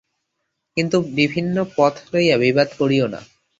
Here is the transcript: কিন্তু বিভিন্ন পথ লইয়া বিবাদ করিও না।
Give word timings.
কিন্তু 0.77 0.97
বিভিন্ন 1.15 1.55
পথ 1.75 1.93
লইয়া 2.11 2.35
বিবাদ 2.37 2.69
করিও 2.79 3.05
না। 3.07 3.21